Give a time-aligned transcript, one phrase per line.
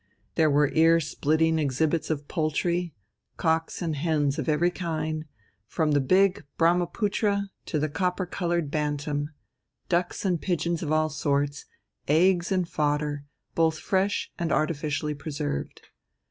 [0.33, 2.95] There were ear splitting exhibits of poultry,
[3.37, 5.25] cocks and hens of every kind,
[5.67, 9.29] from the big Brahmaputra to the copper coloured bantam;
[9.89, 11.65] ducks and pigeons of all sorts,
[12.07, 15.81] eggs and fodder, both fresh and artificially preserved.